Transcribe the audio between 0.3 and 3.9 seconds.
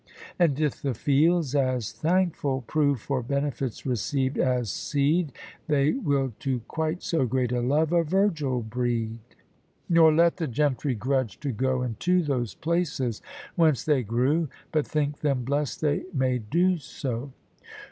And if the fields as thankful prove For benefits